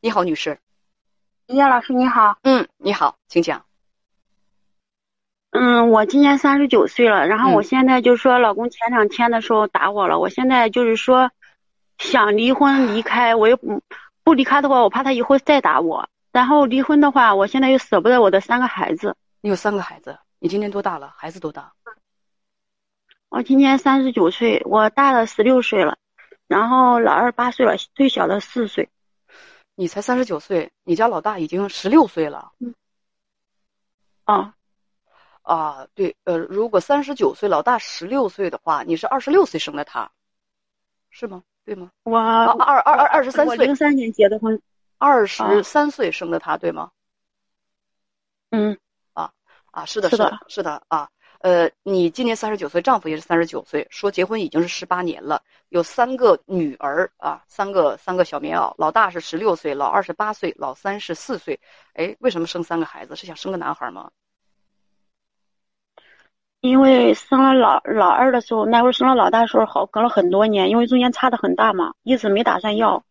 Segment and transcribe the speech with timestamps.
[0.00, 0.60] 你好，女士。
[1.48, 2.38] 叶老师你好。
[2.42, 3.64] 嗯，你好，请讲。
[5.50, 11.32] 嗯，我今年三十九岁了，然后我现在就说，老公前两天的时候打我了，我现在就是说
[11.98, 13.82] 想离婚离开，我又不
[14.22, 16.08] 不离开的话，我怕他以后再打我。
[16.30, 19.16] 然后离婚的话，我现在又舍不得我的三个孩子。
[19.40, 20.16] 你有三个孩子？
[20.38, 21.12] 你今年多大了？
[21.16, 21.72] 孩子多大？
[23.30, 25.98] 我今年三十九岁，我大的十六岁了，
[26.46, 28.88] 然后老二八岁了，最小的四岁。
[29.78, 32.50] 你才三十九岁，你家老大已经十六岁了。
[32.58, 32.74] 嗯。
[34.24, 34.56] 啊。
[35.42, 40.10] 啊，对，呃，如果三十九岁，老大十六岁的话，你是二十六岁生的他，
[41.10, 41.44] 是吗？
[41.64, 41.92] 对吗？
[42.02, 42.48] 我二
[42.80, 44.60] 二二二十三岁，零三年结的婚，
[44.98, 46.90] 二十三岁生的他，对吗？
[48.50, 48.76] 嗯，
[49.12, 49.30] 啊
[49.70, 51.08] 啊，是的，是的，是的啊，
[51.38, 61.60] 呃，你今年三十九岁，丈夫也是三十九岁，说结婚已经是十八年了，有三个女儿啊，三个三个小棉袄，老大是十六岁，老二十八岁，老三十四岁，
[61.94, 63.14] 哎，为什么生三个孩子？
[63.14, 64.10] 是想生个男孩吗？
[66.60, 73.04] 因为生了老老二的时候，那会儿生了老大的时候好，隔了很多年，因为中间差的很大嘛，一直没打算要，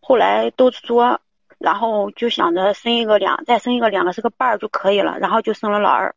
[0.00, 1.20] 后来都说，
[1.58, 6.16] 然后就想着生一个两，再生一个两个是个伴儿就可以了，然后就生了老二，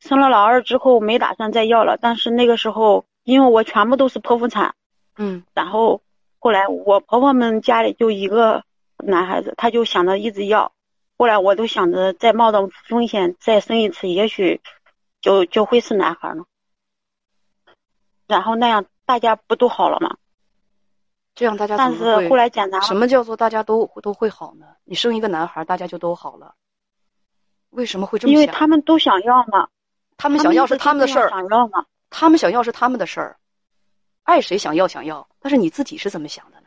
[0.00, 4.74] 生了老二之后没打算再要了，但是那个时候因为我全部都是剖腹产，
[5.16, 6.02] 嗯，然后
[6.38, 8.64] 后来我婆婆们家里就一个
[8.98, 10.72] 男孩子，他就想着一直要，
[11.16, 14.60] 后来我都想着再冒着风险再生一次，也许。
[15.20, 16.44] 就就会是男孩呢，
[18.28, 20.16] 然后那样大家不都好了吗？
[21.34, 24.66] 这样大家但是后来检查，什么叫做大家都都会好呢？
[24.84, 26.54] 你生一个男孩，大家就都好了？
[27.70, 28.40] 为什么会这么想？
[28.40, 29.70] 因为他们都想要嘛，
[30.18, 33.36] 他们想要是他们的事儿，想要嘛，他们想要是他们的事儿，
[34.24, 36.66] 爱谁想要想要，但是你自己是怎么想的呢？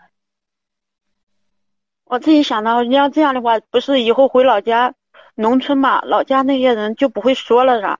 [2.06, 4.96] 我自己想到，你要这样的话，不是以后回老家
[5.36, 8.00] 农村嘛，老家那些人就不会说了啥？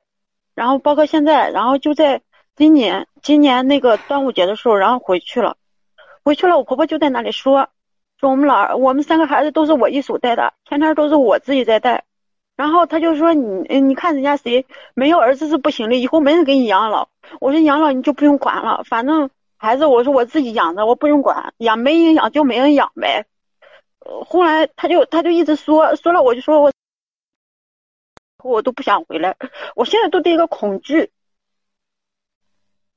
[0.56, 2.22] 然后包括现在，然后就在
[2.56, 5.58] 今年今年那个端午节的时候，然后回去了，
[6.24, 7.70] 回去了，我婆婆就在那里说，
[8.20, 12.04] 说我们老二，我们三个孩子都是我一手带的，天天都是我自己在带，
[12.56, 23.26] 然后他就说你，你看人家谁没有儿子是不行的，以后没人给你养老，我说养老你就不用管了，反正孩子我说我自己养的，我不用管，养没人养就没人养呗。
[24.00, 26.72] 后来他就他就一直说说了，我就说我。
[28.44, 29.38] 我都不想回来，
[29.76, 31.12] 我现在都对一个恐惧，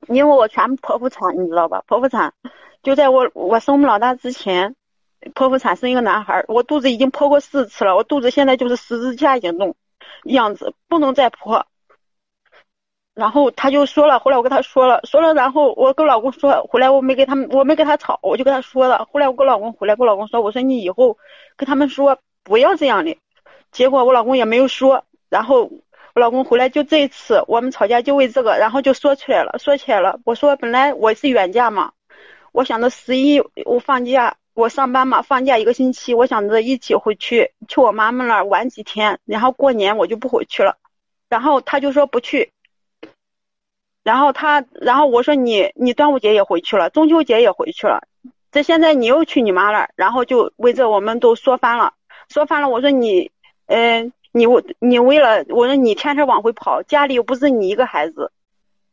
[0.07, 1.83] 因为我全剖腹产，你知道吧？
[1.87, 2.33] 剖腹产
[2.81, 4.75] 就在我我生我们老大之前，
[5.33, 9.75] 剖腹产生一个男孩，我肚子已经剖过四次了，我肚子现在就是十字架行动
[10.25, 11.63] 样子，不能再剖。
[13.13, 19.07] 然后他就说了，后来我跟他说了，说了，然后我跟老公说，回来我没跟他们，我没跟他吵，我就跟他说了。
[19.11, 21.17] 后来我跟老公回来，跟老公说，我说你以后
[21.55, 23.17] 跟他们说不要这样的。
[23.71, 25.05] 结果我老公也没有说。
[25.29, 25.63] 然后
[26.13, 30.19] 我老公回来就这一次，我们吵架就为这个，然后就说出来了，说起来了。
[30.25, 31.93] 我说本来我是远嫁嘛，
[32.51, 40.77] 我想着十一我放假，我上班嘛，放假一个星期，我想着一起回去去我妈妈那儿玩几天，然后过年我就不回去了。
[41.29, 42.51] 然后他就说不去，
[44.03, 48.07] 然后他，然后我说你你端午节也回去了，中秋节也回去了，
[48.51, 51.93] 这现在你又去你妈那儿，然后就为这我们都说翻了，
[52.29, 52.69] 说翻了。
[52.69, 53.31] 我说你，
[53.67, 54.11] 嗯。
[54.37, 58.33] 你我你为了我说你天天往回跑，家里又不是你一个孩子，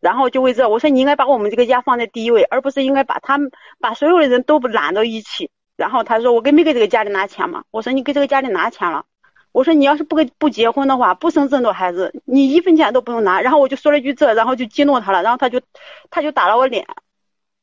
[0.02, 5.50] 然后就为这我说你应该把我们这个家放在第一位，而不是应该把他们把所有的人都不揽到一起。
[5.76, 7.62] 然后他说我给没给这个家里拿钱嘛？
[7.70, 9.06] 我说你给这个家里拿钱了。
[9.52, 13.40] 我说你要是不给不结婚的话，不生这么多孩子，你一分钱都不用拿。
[13.40, 15.60] 然后我就说了一句这，然后就激怒他了，然后他就
[16.10, 16.84] 他就打了我脸。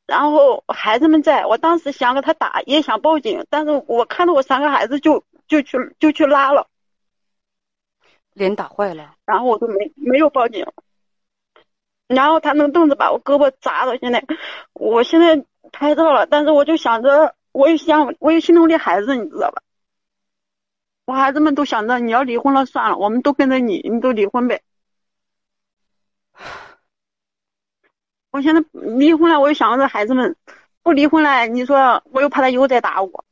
[0.07, 6.67] 然后孩子们在我当时想给他打，也想报警，但是我看到我三个孩子就 就去就去拉了。
[8.33, 10.65] 脸打坏了，然后我就没没有报警，
[12.09, 14.25] 然后他那个凳子把我胳膊砸了，现在
[14.73, 19.61] 我现在拍照了，但是我就想着，我也想，我又心疼这孩子，你知道吧？
[21.05, 24.63] 我孩子们都想着你要离婚了算了，我们都跟着你，你都离婚呗。
[28.31, 30.35] 我现在离婚了，我又想着孩子们
[30.81, 33.23] 不离婚了，你说我又怕他以后再打我，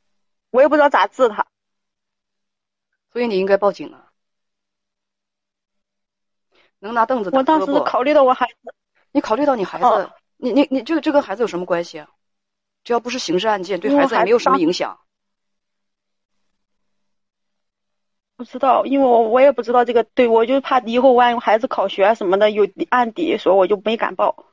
[0.50, 1.48] 我也不知道咋治他，
[3.12, 4.04] 所以你应该报警啊。
[6.80, 8.72] 能拿凳子我当时考虑到我孩子，
[9.12, 12.08] 你考虑到你孩子，你你你这个这跟孩子有什么关系啊？
[12.84, 14.98] 只要不是刑事案件，对孩子也没有什么影响。
[18.36, 24.46] 不知道，因为我我也不知道这个，对我就怕以后万一孩子考学什么的有案底，所以我就没敢报。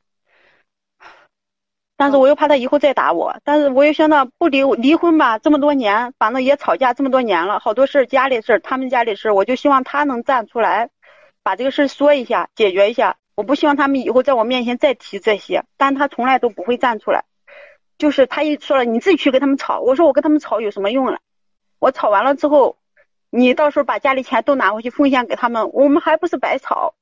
[1.96, 10.90] 但是我又怕他以后再打我，但是我又想到不离离婚吧，这么多年，反正也吵架这么多年了，好多事儿家里事儿，他们家里事儿，我就希望他能站出来，
[11.44, 13.18] 把这个事儿说一下，解决一下。
[13.36, 17.26] 我不希望他们以后在我面前再提这些，但他从来都不会站出来。
[17.98, 21.20] 就是他一说了，你自己去跟他们吵，我说我跟他们吵有什么用了？
[21.80, 22.78] 我吵完了之后，
[23.30, 26.96] 你到时候把家里钱都拿回去奉献给他们，我们还不是白吵？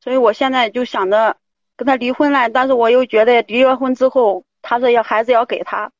[0.00, 1.38] 所以我现在就想着
[1.76, 5.92] 跟他离婚了，但是我又觉得离了婚之后，他说要孩子要给他，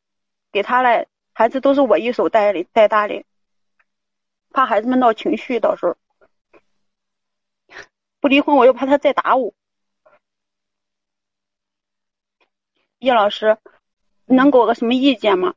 [0.53, 3.25] 给他了，孩子都是我一手带的带大的，
[4.51, 5.97] 怕孩子们闹情绪，到时候
[8.25, 9.53] 不离婚我又怕他再打我。
[12.99, 13.59] 叶老师，
[14.25, 15.55] 能给我个什么意见吗？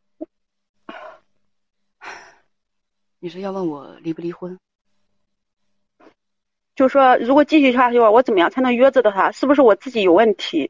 [3.19, 4.59] 你是要问我离不离婚？
[6.75, 9.31] 就说如果继续下去，我怎么样才能约着的他？
[9.31, 10.69] 是不是我自己有问题？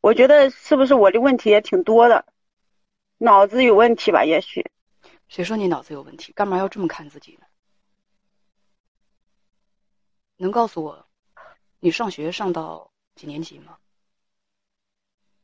[0.00, 2.26] 我觉得是不是我的问题也挺多的，
[3.18, 4.24] 脑子有问题吧？
[4.24, 4.70] 也许。
[5.26, 6.32] 谁说你脑子有问题？
[6.32, 7.46] 干嘛要这么看自己呢？
[10.36, 11.08] 能告诉我，
[11.84, 13.76] 你上学上到几年级吗？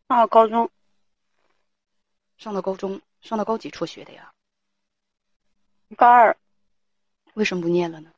[0.08, 0.70] 上到高中。
[2.38, 4.32] 上到高中，上到高几辍学的呀？
[5.98, 6.34] 高二。
[7.34, 8.10] 为什么不念了呢？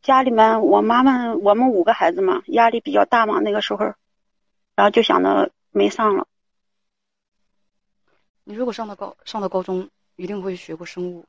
[0.00, 3.84] 家里面，我妈妈我们五个孩子嘛，压力比较大嘛，那个时候，
[4.74, 6.26] 然后就想着没上了。
[8.44, 11.26] 你如果上到高上到高中，一定会学过生物。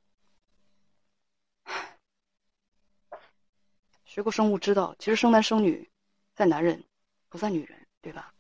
[4.18, 5.88] 学过生物知道，其实生男生女，
[6.34, 6.84] 在男人，
[7.30, 8.34] 不在女人，对吧？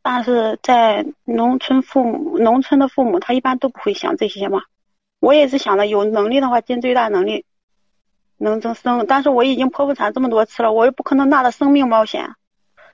[0.00, 4.62] 但是在农村，父母农村的父母，他一般都不会想这些嘛。
[5.20, 7.44] 我也是想着有能力的话，尽最大能力
[8.38, 12.34] 能增生，但是我已经剖腹产这么多次了，我又不可能拿着生命冒险。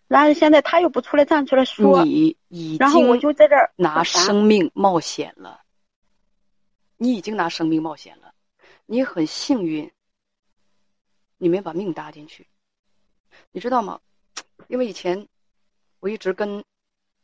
[0.08, 5.60] 然后现在他又不出来站出来说，你已经，然后我就在这儿拿生命冒险了。
[6.96, 8.21] 你已经拿生命冒险了，
[8.86, 9.90] 你很幸运，
[11.38, 12.46] 你没把命搭进去，
[13.50, 14.00] 你知道吗？
[14.68, 15.28] 因为以前
[16.00, 16.64] 我一直跟。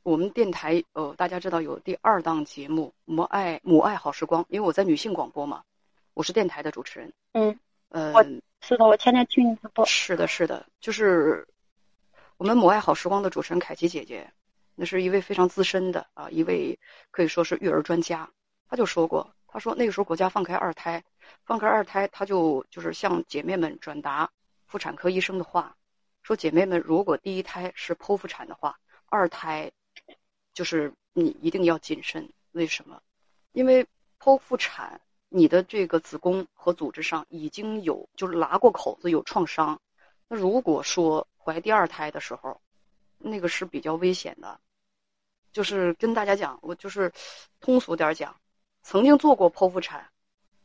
[0.04, 5.62] 我们电台呃，大家知道有第二档节目《母爱母爱好时光》，因为我在女性广播嘛，
[6.14, 7.12] 我是电台的主持人。
[7.32, 7.60] 嗯，
[7.90, 8.14] 呃，
[8.62, 9.84] 是的，我天天听你直播。
[9.84, 11.46] 是的，是的，就是
[12.38, 14.32] 我们《母爱好时光》的主持人凯琪姐姐，
[14.76, 16.78] 那是一位非常资深的啊，一位
[17.10, 18.30] 可以说是育儿专家。
[18.66, 21.02] 她就说过，她说那个时候国家放开二胎，
[21.42, 24.30] 放开二胎，他就就是向姐妹们转达
[24.68, 25.76] 妇产科医生的话，
[26.22, 29.72] 说姐妹们，如果第一胎是剖腹产的话，二胎。
[30.54, 33.02] 就是你一定要谨慎，为什么？
[33.50, 33.84] 因为
[34.20, 39.80] 剖腹产，你的这个子宫和组织上已经有就是拉过口子，有创伤。
[40.28, 42.60] 那如果说怀第二胎的时候，
[43.18, 44.60] 那个是比较危险的。
[45.52, 47.12] 就是跟大家讲，我就是
[47.58, 48.36] 通俗点讲，
[48.88, 50.08] 曾经做过剖腹产，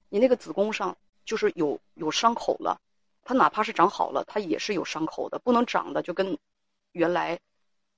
[0.08, 2.80] 你那个子宫上就是有有伤口了，
[3.22, 6.38] 它哪怕是长好了，它也是有伤口的，不能长的就跟
[6.94, 7.38] 原来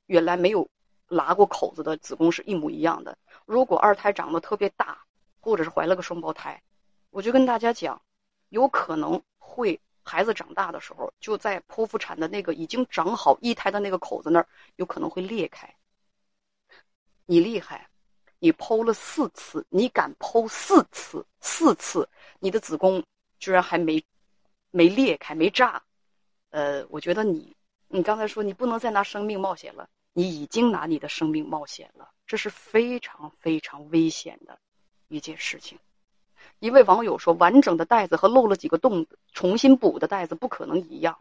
[0.08, 0.68] 原来没有。
[1.08, 3.16] 拉过口子的子宫是一模一样的。
[3.46, 5.06] 如果二胎长得特别大，
[5.40, 6.64] 或者是怀了个双胞胎，
[7.12, 8.02] 我就跟大家讲，
[8.50, 15.76] 有可能会孩子长大的时候，就在剖腹产的那个已经长好一胎的那个口子那儿，有可能会裂开。
[17.28, 17.88] 你厉害，
[18.46, 23.04] 你剖了四次，你敢剖四次，四次你的子宫
[23.40, 24.04] 居然还没
[24.70, 25.82] 没裂开，没炸。
[26.52, 27.56] 呃，我觉得你，
[27.88, 29.90] 你刚才说你不能再拿生命冒险了。
[30.14, 34.60] 你已经拿你的生命冒险了，这是非常非常危险的
[35.08, 35.80] 一件事情。
[36.60, 41.18] 一位网友说：“完整的袋子和漏了几个洞重新补的袋子不可能一样。”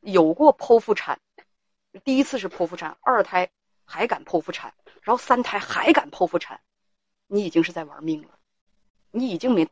[0.00, 1.18] 有过剖腹产，
[2.04, 3.48] 第一次是剖腹产，二胎
[3.86, 4.74] 还敢剖腹产，
[5.08, 6.60] 然后三胎还敢剖腹产，
[7.28, 8.38] 你已经是在玩命了，
[9.10, 9.66] 你已经没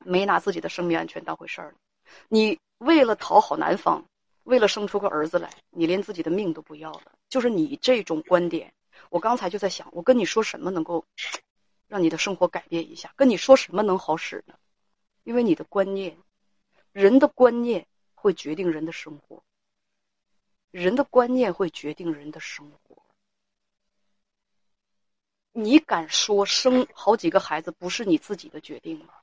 [0.00, 1.74] 没拿自己的生命安全当回事儿了。
[2.26, 4.04] 你为了讨好男方。
[4.42, 7.12] 为了生出个儿子来，你连自己的命都不要了。
[7.28, 8.74] 就是你这种观点，
[9.08, 11.04] 我刚才就在想，我跟你说什么能够
[11.86, 13.12] 让你的生活改变一下？
[13.14, 14.54] 跟你说什么能好使呢？
[15.22, 16.18] 因为你的观念，
[16.90, 17.86] 人的观念
[18.16, 19.44] 会决定人的生活，
[20.72, 23.01] 人的观念会决定人的生活。
[25.52, 29.14] 你敢说生好几个孩子不是你自己的决定吗？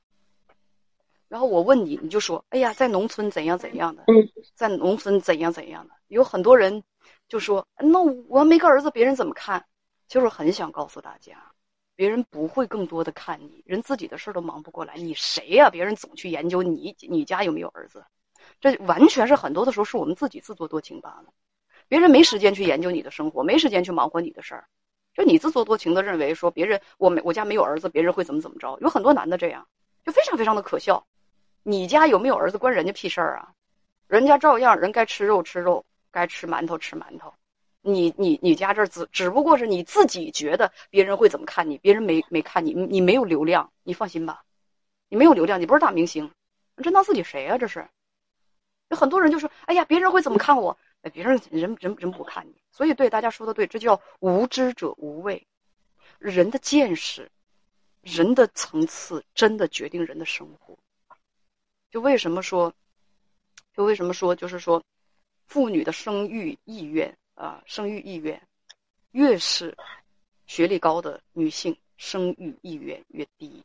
[1.28, 4.04] 然后我问你，你就说：“哎呀，在农村怎样怎样的，
[4.54, 6.82] 在农村怎样怎样的。”有很多人
[7.28, 9.64] 就说：“那我没个儿子，别人怎么看？”
[10.08, 11.52] 就是很想告诉大家，
[11.94, 15.70] 别人不会更多的看你，人自己的事儿都忙不过来，你谁呀？
[15.70, 18.04] 别人总去研究你，你家有没有儿子？
[18.60, 21.26] 这完全是很多的时候是我们自己自作多情罢了。
[21.86, 24.66] 别人没时间去研究你的生活，没时间去忙活你的事儿，
[25.20, 28.78] 就你自作多情的认为说别人我没我家没有儿子，别人会怎么怎么着？
[28.80, 29.66] 有很多男的这样，
[30.02, 31.06] 就非常非常的可笑。
[31.62, 33.52] 你家有没有儿子关人家屁事儿啊？
[34.08, 37.34] 人家照样人该吃肉吃肉，该吃馒头吃馒头。
[37.82, 44.42] 你你你家这只只不过是你自己觉得别人会怎么看你，别人没没看你，你没有流量，你放心吧，
[45.10, 46.30] 你没有流量，你不是大明星，
[46.76, 47.58] 你真当自己谁啊？
[47.58, 47.86] 这是，
[48.88, 50.78] 有很多人就说，哎呀，别人会怎么看我？
[51.02, 55.46] 哎，别人人人人不看你，所以对大家说的对，这叫无知者无畏。
[56.18, 57.30] 人的见识，
[58.02, 60.78] 人的层次，真的决定人的生活。
[61.90, 62.74] 就为什么说，
[63.74, 64.82] 就为什么说，就是说，
[65.46, 67.16] 妇女的生育意愿。
[67.36, 68.38] 啊，生育意愿
[69.12, 69.74] 越是
[70.44, 73.64] 学历高的女性，生育意愿越低，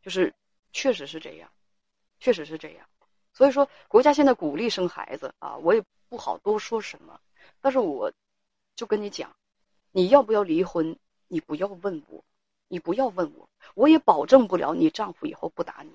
[0.00, 0.32] 就是
[0.72, 1.50] 确实是这样，
[2.20, 2.88] 确实是这样。
[3.32, 7.18] 所以说，国家现在鼓励生孩子啊，我也不好多说什么。
[7.62, 8.12] 但是我
[8.76, 9.34] 就跟你讲，
[9.90, 10.94] 你要不要离婚？
[11.28, 12.22] 你不要问我，
[12.68, 15.92] 你不要问我，我也保证不了你丈夫以后不打你。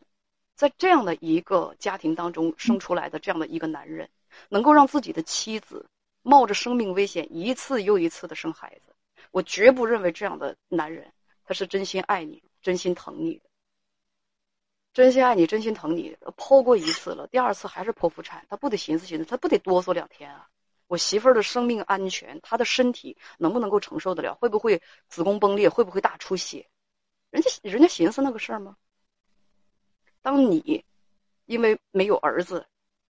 [0.55, 4.09] 在这样的一个家庭当中生出来的这样的一个男人，
[4.49, 5.85] 能够让自己的妻子。
[6.27, 8.95] 冒着生命危险一次又一次的生孩子，
[9.29, 13.49] 我绝不认为这样的男人他是真心爱你、真心疼你的。
[14.95, 20.47] 真心爱你、真心疼你，剖过一次了，第二次还是剖腹产，他不得寻思寻思，他不得哆嗦两天啊？
[20.87, 24.33] 我媳妇儿的生命安全，她的身体能不能够承受得了？
[24.35, 25.67] 会不会子宫崩裂？
[25.67, 26.65] 会不会大出血？
[27.29, 28.77] 人家人家寻思那个事儿吗？
[30.21, 30.85] 当你
[31.45, 32.65] 因为没有儿子，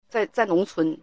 [0.08, 0.98] 在在农村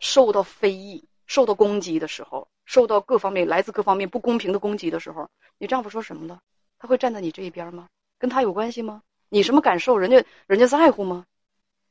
[0.00, 1.04] 受到非议。
[1.28, 5.28] 受到攻击的时候，受到各方面来自各方面不公平的攻击的时候，
[5.58, 6.40] 你丈夫说什么呢？
[6.78, 7.88] 他会站在你这一边吗？
[8.18, 9.02] 跟他有关系吗？
[9.28, 9.96] 你什么感受？
[9.98, 11.26] 人家人家在乎吗？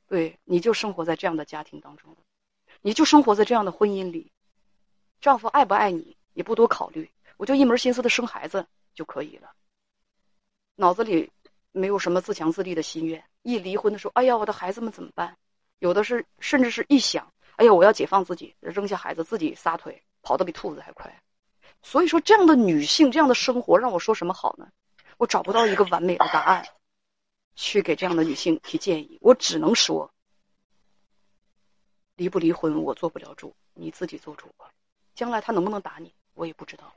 [0.08, 2.16] 对，你就生活在这样的家庭当中，
[2.82, 4.32] 你就生活在这样的婚姻里，
[5.20, 9.52] 丈夫爱不爱你也不多考虑，我就一门心思的生孩子就可以了，
[10.76, 11.32] 脑子里
[11.72, 13.24] 没有什么自强自立的心愿。
[13.42, 15.36] 一离婚的时候，哎呀，我的孩子们怎么办？
[15.80, 17.32] 有的是，甚至是一想。
[17.58, 21.22] 哎呀，我要解放自己，扔下孩子，自己撒腿，跑得比兔子还快。
[21.82, 24.68] 所以说，这样的女性，这样的生活，让我说什么好呢？
[25.18, 26.66] 我找不到一个完美的答案，
[27.56, 29.18] 去给这样的女性提建议。
[29.22, 30.12] 我只能说，
[32.16, 34.70] 离不离婚我做不了主，你自己做主吧。
[35.14, 36.94] 将来他能不能打你，我也不知道。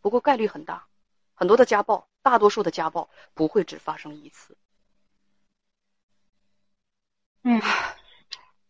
[0.00, 0.86] 不过概率很大，
[1.34, 4.56] 很多的家暴，大多数的家暴不会只发生一次。
[7.42, 7.60] 嗯。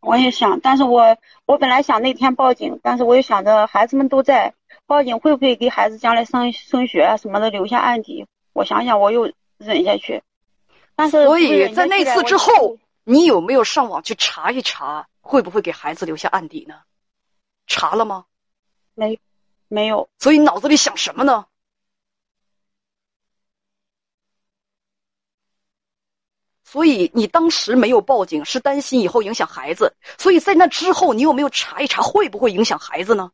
[0.06, 8.26] 我也想，但是我我本来想那天报警，但是我又想着孩子们都在，报警会不会给孩子将来升升学啊什么的留下案底？
[8.52, 10.22] 我想想，我又忍下去。
[10.96, 16.80] 但是所以在那次之后，你有没有上网去查一查，会不会给孩子留下案底呢？
[17.66, 18.26] 查了吗？
[18.94, 19.18] 没，
[19.68, 20.08] 没有。
[20.18, 21.46] 所以脑子里想什么呢？
[26.62, 29.94] 所以你当时没有报警，是担心以后影响孩子。
[30.18, 33.30] 所以在那之后，你有没有查一查会不会影响孩子呢？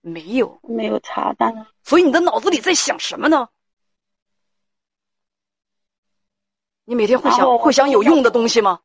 [0.00, 1.34] 没有，没有查。
[1.38, 3.48] 但是，所以你的脑子里在想什么呢？
[6.84, 8.80] 你每天会想会想有用的东西吗？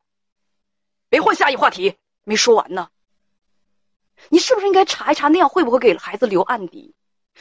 [1.10, 2.89] 别换下一话题，没说完呢。
[4.30, 6.96] 你是不是应该查一查那样会不会给孩子留案底？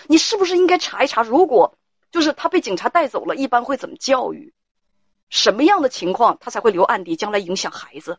[0.07, 1.77] 你是不是应该查一查如果？
[2.11, 4.55] 就是他被警察带走了，一般会怎么教育？
[5.29, 8.19] 什么样的情况他才会留案底，将来影响孩子？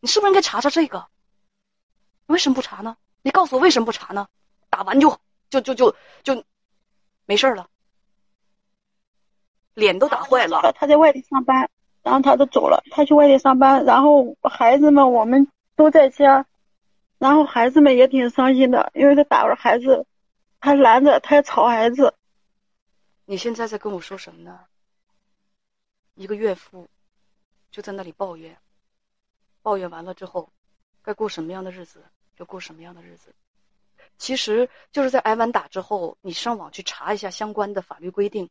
[0.00, 1.06] 你是不是应该查查这个？
[2.26, 2.96] 为什么不查呢？
[3.22, 4.28] 你告诉我为什么不查呢？
[4.68, 5.18] 打完就
[5.48, 5.94] 就就就
[6.24, 6.44] 就
[7.24, 7.68] 没事了，
[9.74, 10.72] 脸都打坏了。
[10.74, 11.68] 他在外地上班，
[12.02, 16.46] 然后他都走了，他去外地上班，然后孩子们我们都在家，
[17.18, 20.06] 然后孩子们也挺伤心的，因为他打了孩子。
[20.64, 22.14] 他拦着，他吵孩子。
[23.24, 24.60] 你现在在跟我说什么呢？
[26.14, 26.88] 一个岳父
[27.72, 28.56] 就在那里抱怨，
[29.60, 30.52] 抱怨完了之后，
[31.02, 32.04] 该过什么样的日子
[32.36, 33.34] 就过什么样的日子。
[34.18, 38.48] 其实就是在挨完打之后，你上网去查一下相关的法律规定，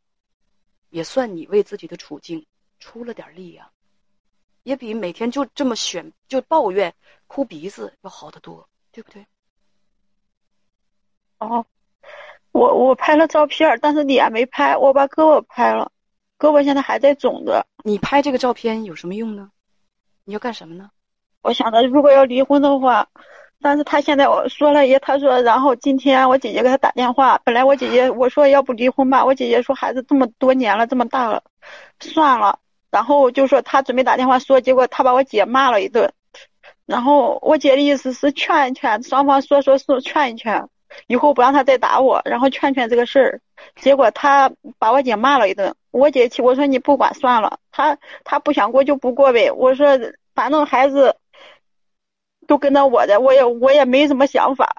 [0.92, 2.46] 也算你为自己的处境
[2.78, 3.72] 出了点力呀，
[4.62, 6.94] 也比每天就这么选就抱怨
[7.26, 9.26] 哭鼻子要好得多，对不对？
[11.40, 11.66] 哦。
[12.52, 15.90] 我我拍了照片，但是脸没拍，我把胳膊拍了，
[16.38, 17.66] 胳膊现在还在肿着。
[17.86, 19.50] 你拍这个照片有什么用呢？
[20.26, 20.92] 你要干什么呢？
[21.42, 23.10] 我想着如果要离婚的话，
[23.62, 31.44] 但是他现在我说了也，他说，然后今天我姐姐给他打电话，本来我姐姐我说要不离婚吧，我姐姐说孩子这么多年了，这么大了，
[32.00, 36.12] 算了，然后就说他准备打电话说，结果他把我姐骂了一顿，
[36.86, 40.68] 然后我姐的意思是劝一劝双方说说说劝一劝，
[41.08, 43.42] 以后不让他再打我，然后劝劝这个事儿。
[43.76, 49.52] 结果他把我姐骂了一顿，我姐气，我说你不管算了，他他不想过就不过呗。
[49.52, 50.00] 我说
[50.34, 51.16] 反正孩子
[52.52, 54.76] 都跟着我的，我也我也没什么想法。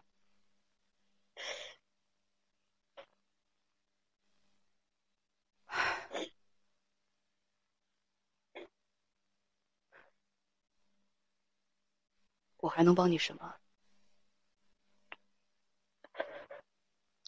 [12.59, 13.55] 我还能帮你什么？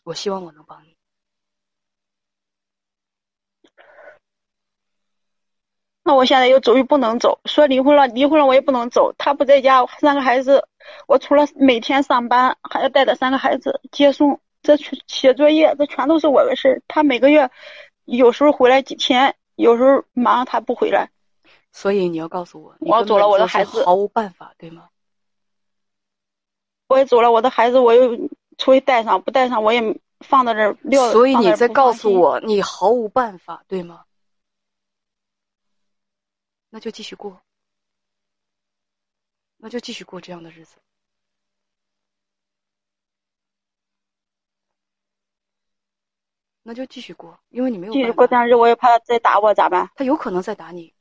[0.04, 0.93] 我希望我能帮你。
[6.06, 9.14] 那我现在又走又不能走，说离婚了，离婚了我也不能走。
[9.16, 10.68] 他不在家，三个孩子，
[11.06, 16.82] 我除了每天上班，还要带着三个孩子接送，这去写作业，这全都是我的事儿。
[16.88, 17.50] 他每个月
[18.04, 21.08] 有时候回来几天，有时候忙他不回来。
[21.72, 24.88] 所以你要告诉我，我走了我的孩子，毫无办法，对吗？
[26.86, 28.14] 我也走了，我的孩子我又
[28.58, 31.10] 出去带上，不带上我也放在这儿撂。
[31.10, 34.02] 所以你在告诉我，你毫无办法，对吗？
[36.74, 37.40] 那就继续过，
[39.58, 40.76] 那就继续过这样的日子。
[46.64, 47.92] 那就继续过，因为你没有。
[47.92, 49.88] 继续过，但是我也怕他再打我，咋办？
[49.94, 50.92] 他有可能再打你，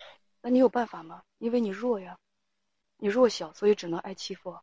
[0.42, 1.24] 那你有办法吗？
[1.40, 2.20] 因为你弱呀，
[2.98, 4.56] 你弱小，所以只能挨欺负。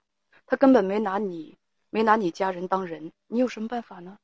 [0.47, 1.59] 他根本没拿你，
[1.91, 4.17] 没拿你家人当人，你有什么办法呢？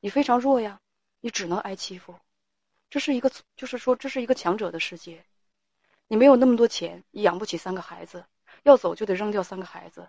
[0.00, 0.80] 你非常弱呀，
[1.20, 2.18] 你只能挨欺负。
[2.88, 5.22] 这是一个，就是说，这是一个强者的世界。
[6.08, 8.24] 你没有那么多钱，你养不起三个孩子，
[8.62, 10.08] 要走就得扔掉三个孩子。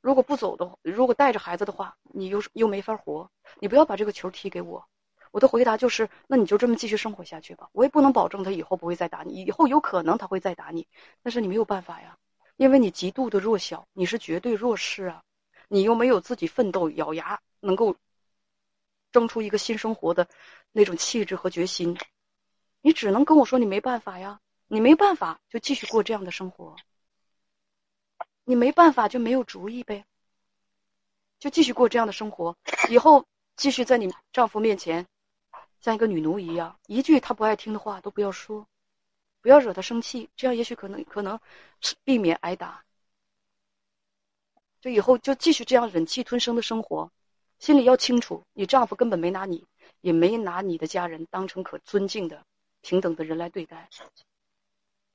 [0.00, 3.30] 如果不走的，如果带着孩子的话，你又又没法活。
[3.58, 4.86] 你不要把这个球踢给我。
[5.30, 7.68] 我的回答就是，那你就这么继续生活下去吧。
[7.72, 10.86] 我也不能保证他以后不会再打你，以后有可能他会再打你，
[11.22, 12.18] 但是你没有办法呀。
[12.56, 15.22] 因为你极度的弱小，你是绝对弱势啊！
[15.68, 17.96] 你又没有自己奋斗、咬牙，能够
[19.10, 20.28] 争出一个新生活的
[20.70, 21.98] 那种气质和决心，
[22.82, 24.38] 你只能跟我说你没办法呀！
[24.74, 26.74] 你没办法就继续过这样的生活，
[28.42, 30.04] 你没办法就没有主意呗，
[31.38, 32.56] 就继续过这样的生活，
[32.90, 35.06] 以后继续在你丈夫面前
[35.80, 38.66] 像一个女奴一样，一句他不爱听的话都不要说。
[39.40, 41.38] 不要惹他生气，这样也许可能可能
[42.02, 42.82] 避免挨打。
[44.80, 47.12] 就以后就继续这样忍气吞声的生活，
[47.58, 49.66] 心里要清楚，你丈夫根本没拿你，
[50.00, 52.42] 也没拿你的家人当成可尊敬的、
[52.80, 53.88] 平等的人来对待。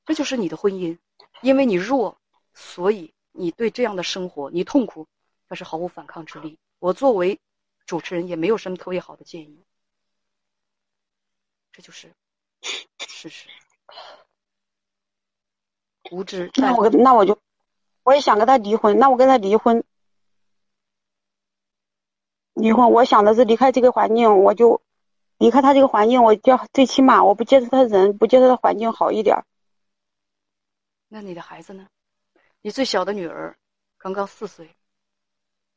[0.09, 0.97] 这就是你的婚姻，
[1.43, 2.17] 因为你弱，
[2.55, 5.05] 所以你对这样的生活你痛苦，
[5.47, 6.57] 但是毫无反抗之力。
[6.79, 7.39] 我作为
[7.85, 9.63] 主持人也没有什么特别好的建议，
[11.71, 12.11] 这就是
[13.07, 13.47] 事实。
[16.09, 17.39] 无知， 那我那我就，
[18.01, 18.97] 我也想跟他离婚。
[18.97, 19.83] 那我跟他离婚，
[22.55, 22.89] 离婚。
[22.89, 24.81] 我想的是离开这个环境，我就
[25.37, 26.23] 离开他这个环境。
[26.23, 29.45] 我就最起码我不接触他人，不接触他环境好一点。
[31.11, 31.87] 那你的孩子呢？
[32.61, 33.57] 你最小的女儿
[33.97, 34.75] 刚刚四岁，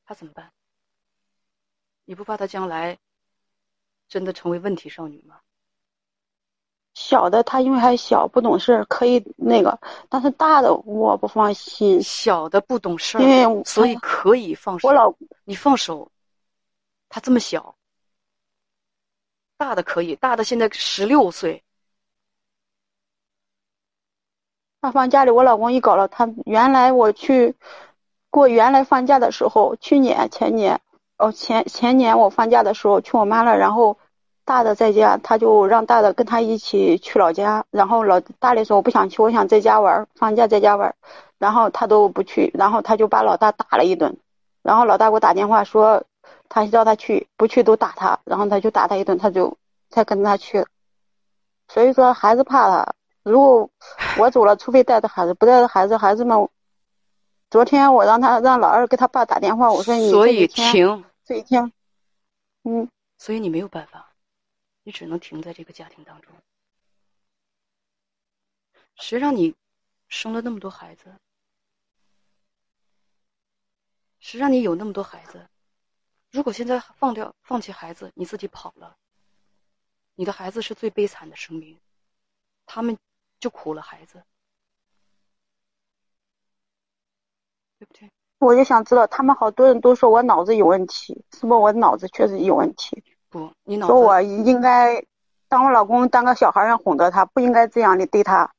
[0.05, 0.53] 她怎么办？
[2.05, 2.99] 你不怕她将来
[4.09, 5.41] 真的成为问题少女吗？
[6.93, 12.03] 小的她因为还小不懂事，可以那个，但是大的我不放心。
[12.03, 14.89] 小的不懂事，因为所以可以放手。
[14.89, 15.15] 我老
[15.45, 16.13] 你放手，
[17.09, 17.75] 她这么小，
[19.57, 21.65] 大的可以，大的现在十六岁。
[24.83, 27.55] 他放假里，我老公一搞了，他原来我去
[28.29, 30.81] 过原来放假的时候，去年前年
[31.17, 33.97] 哦前前年我放假的时候去我妈那，然后。
[34.45, 37.65] 大的在家，他就让大的跟他一起去老家。
[37.71, 40.97] 然后老大的说我不想去，我想在家玩，放假在家玩。
[41.39, 44.17] 然后他都不去，然后他就把老大打了一顿。
[44.65, 46.03] 然后老大给我打电话说，
[46.49, 48.19] 他叫他去，不去都打他。
[48.25, 49.57] 然后他就打他一顿，他就
[49.91, 50.67] 才跟他去。
[51.69, 52.93] 所以说孩子怕他，
[53.23, 53.71] 如果
[54.19, 56.49] 我走了，除非带着孩子，不带着孩子，孩子们。
[57.51, 61.71] 昨天我让他让老二给他爸打电话，我说你所以停这一天，
[62.63, 64.11] 嗯，所以你没有办法。
[64.85, 66.33] 你只能停在这个家庭当中。
[68.97, 69.55] 谁让你
[70.09, 71.15] 生了那么多孩子？
[74.19, 75.47] 谁让你有那么多孩子？
[76.31, 78.97] 如果现在放掉、放弃孩子，你自己跑了，
[80.15, 81.79] 你的孩子是最悲惨的生命，
[82.65, 82.97] 他们
[83.43, 84.23] 就苦了孩子，
[87.77, 88.09] 对不对？
[88.39, 91.61] 我就想知道，他们好多人都说我脑子有问题，是不？
[91.61, 93.03] 我脑子确实有问题。
[93.29, 95.05] 不，你脑说我应该
[95.49, 98.55] 当我老公当个小孩儿样哄着他，不应该这样的对他。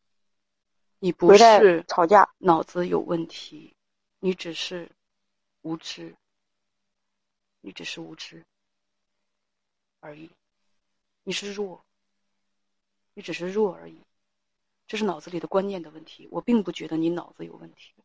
[0.99, 3.73] 你不是吵架，脑子有问题，
[4.19, 4.91] 你只是
[5.61, 6.13] 无知，
[7.61, 8.43] 你只是无知
[10.01, 10.29] 而已，
[11.23, 11.81] 你是弱，
[13.13, 13.97] 你只是弱而已，
[14.93, 16.27] 这是脑子里的观念的问题。
[16.29, 17.95] 我并不觉得你脑子有问题。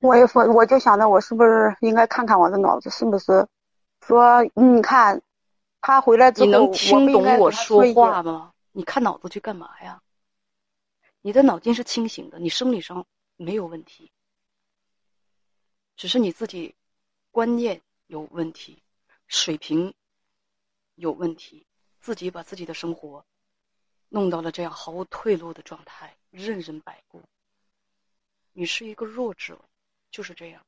[0.00, 3.48] 我也说，我就想着我是不是应该看看我的脑子是不是？
[4.02, 5.22] 说你看，
[5.80, 8.52] 他回来之后，你能听懂我说话吗？
[8.72, 10.02] 你看脑子去干嘛呀？
[11.22, 13.06] 你的脑筋是清醒的，你生理上
[13.38, 14.12] 没有问题，
[15.96, 16.74] 只是你自己
[17.30, 18.82] 观念有问题，
[19.30, 19.94] 水平
[20.96, 21.64] 有问题，
[22.00, 23.24] 自己把自己的生活
[24.08, 27.22] 弄到了这样毫无退路的状态，任人摆布。
[28.52, 29.58] 你是一个弱者。
[30.10, 30.66] 就是这样，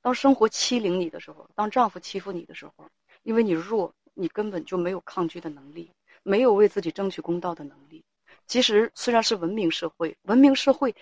[0.00, 2.90] 当生活欺凌你的时候，当丈夫欺负你的时候，
[3.22, 5.92] 因为你弱，你根本就没有抗拒的能力，
[6.22, 8.02] 没有为自己争取公道的能力。
[8.46, 10.96] 其实虽然是文明社会，文明社会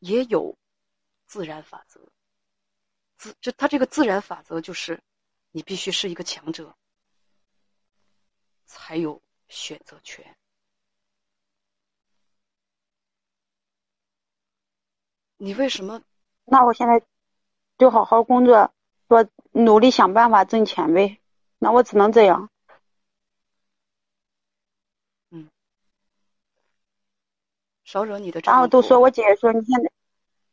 [0.00, 0.58] 也有
[1.24, 2.00] 自然法则。
[3.16, 5.00] 自就他这个自然法则就是，
[5.52, 6.74] 你必须是一个强者，
[8.66, 10.36] 才有选择权。
[15.36, 16.02] 你为什么？
[16.44, 17.02] 那我现在。
[17.78, 18.74] 就好好工作，
[19.08, 21.18] 多努力想办法挣钱呗。
[21.56, 22.50] 那我只能这样。
[25.30, 25.48] 嗯，
[27.84, 28.54] 少惹你的丈夫。
[28.54, 29.90] 然后都说我姐姐说你现在，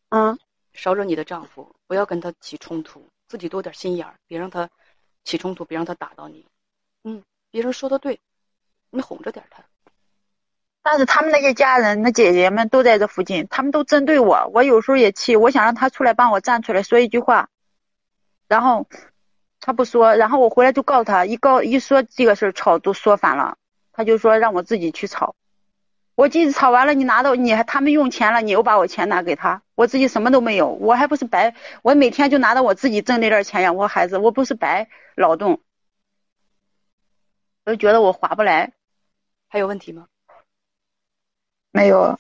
[0.08, 0.40] 嗯，
[0.72, 4.70] 少惹你的丈夫，不要跟他起冲突，自己多点心眼儿，别让他
[5.28, 6.46] 起冲突，别让他打到你。
[7.04, 8.22] 嗯，别人说的对，
[8.92, 9.62] 你哄着点他。
[10.82, 17.50] 但是他们那些家人、那姐姐们都在这附近，他们都针对我，我有时候也气，我想让他出来帮我站出来说一句话，
[18.48, 18.88] 然后
[19.60, 23.58] 他不说，然后我回来就告他，一告一说这个事儿吵都说反了，
[23.92, 25.36] 他就说让我自己去吵，
[26.18, 31.54] 我即使吵完了，你拿到你还他们用钱了，你又把我钱拿给他，我自己什么都没有，我还不是白，
[31.84, 35.62] 我每天就拿着我自己挣那点钱养活孩子，我不是白劳动，
[37.66, 38.74] 我就觉得我划不来，
[39.48, 40.08] 还有问题吗？
[41.72, 42.18] 没有。